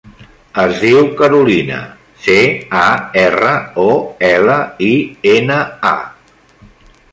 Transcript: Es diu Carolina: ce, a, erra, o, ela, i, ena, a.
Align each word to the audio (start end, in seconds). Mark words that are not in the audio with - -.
Es 0.61 0.77
diu 0.83 1.01
Carolina: 1.19 1.81
ce, 2.23 2.37
a, 2.85 2.87
erra, 3.25 3.53
o, 3.85 3.87
ela, 4.33 4.57
i, 4.91 4.93
ena, 5.37 5.63
a. 5.95 6.67